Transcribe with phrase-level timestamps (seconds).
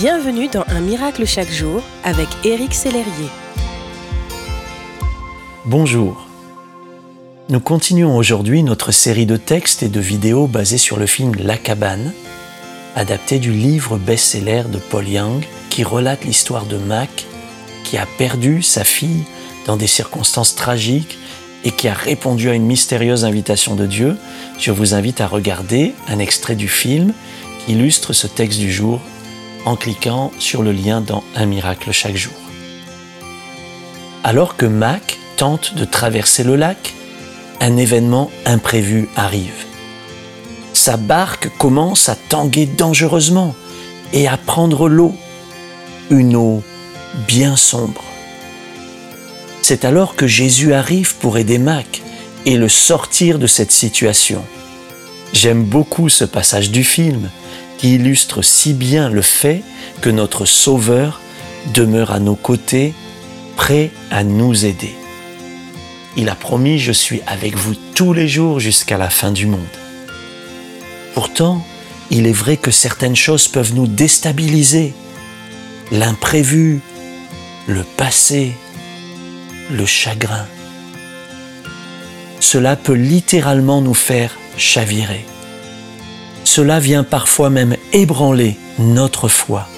[0.00, 3.28] Bienvenue dans Un miracle chaque jour avec Éric Sellerier.
[5.66, 6.26] Bonjour.
[7.50, 11.58] Nous continuons aujourd'hui notre série de textes et de vidéos basés sur le film La
[11.58, 12.14] cabane,
[12.96, 17.26] adapté du livre best-seller de Paul Young qui relate l'histoire de Mac
[17.84, 19.24] qui a perdu sa fille
[19.66, 21.18] dans des circonstances tragiques
[21.62, 24.16] et qui a répondu à une mystérieuse invitation de Dieu.
[24.58, 27.12] Je vous invite à regarder un extrait du film
[27.66, 28.98] qui illustre ce texte du jour
[29.64, 32.32] en cliquant sur le lien dans Un miracle chaque jour.
[34.24, 36.94] Alors que Mac tente de traverser le lac,
[37.60, 39.64] un événement imprévu arrive.
[40.72, 43.54] Sa barque commence à tanguer dangereusement
[44.12, 45.14] et à prendre l'eau,
[46.10, 46.62] une eau
[47.26, 48.04] bien sombre.
[49.62, 52.02] C'est alors que Jésus arrive pour aider Mac
[52.46, 54.42] et le sortir de cette situation.
[55.32, 57.30] J'aime beaucoup ce passage du film
[57.80, 59.62] qui illustre si bien le fait
[60.02, 61.18] que notre Sauveur
[61.72, 62.92] demeure à nos côtés,
[63.56, 64.94] prêt à nous aider.
[66.18, 69.60] Il a promis, je suis avec vous tous les jours jusqu'à la fin du monde.
[71.14, 71.64] Pourtant,
[72.10, 74.92] il est vrai que certaines choses peuvent nous déstabiliser.
[75.90, 76.80] L'imprévu,
[77.66, 78.52] le passé,
[79.70, 80.44] le chagrin.
[82.40, 85.24] Cela peut littéralement nous faire chavirer.
[86.52, 89.68] Cela vient parfois même ébranler notre foi.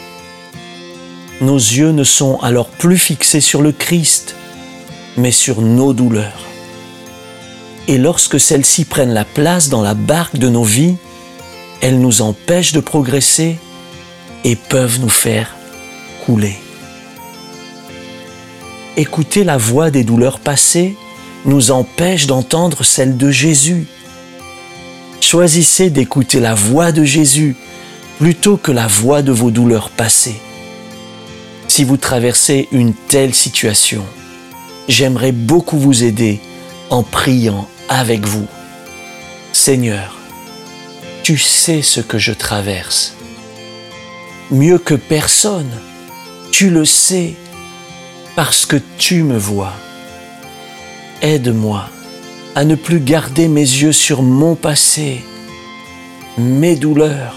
[1.42, 4.34] Nos yeux ne sont alors plus fixés sur le Christ,
[5.18, 6.46] mais sur nos douleurs.
[7.88, 10.96] Et lorsque celles-ci prennent la place dans la barque de nos vies,
[11.82, 13.58] elles nous empêchent de progresser
[14.42, 15.54] et peuvent nous faire
[16.24, 16.56] couler.
[18.96, 20.96] Écouter la voix des douleurs passées
[21.44, 23.86] nous empêche d'entendre celle de Jésus
[25.32, 27.56] Choisissez d'écouter la voix de Jésus
[28.18, 30.38] plutôt que la voix de vos douleurs passées.
[31.68, 34.04] Si vous traversez une telle situation,
[34.88, 36.38] j'aimerais beaucoup vous aider
[36.90, 38.46] en priant avec vous.
[39.54, 40.18] Seigneur,
[41.22, 43.14] tu sais ce que je traverse.
[44.50, 45.72] Mieux que personne,
[46.50, 47.36] tu le sais
[48.36, 49.72] parce que tu me vois.
[51.22, 51.88] Aide-moi
[52.54, 55.24] à ne plus garder mes yeux sur mon passé,
[56.38, 57.36] mes douleurs,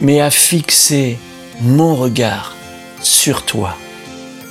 [0.00, 1.18] mais à fixer
[1.60, 2.56] mon regard
[3.02, 3.76] sur toi.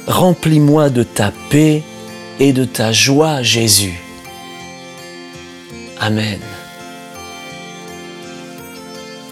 [0.07, 1.83] Remplis-moi de ta paix
[2.39, 3.99] et de ta joie, Jésus.
[5.99, 6.39] Amen.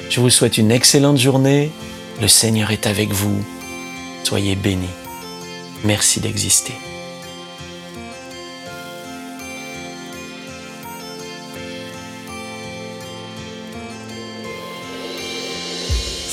[0.10, 1.72] Je vous souhaite une excellente journée.
[2.22, 3.44] Le Seigneur est avec vous.
[4.24, 4.88] Soyez bénis.
[5.84, 6.74] Merci d'exister.